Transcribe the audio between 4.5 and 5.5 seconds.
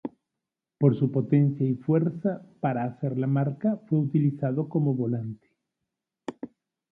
como volante.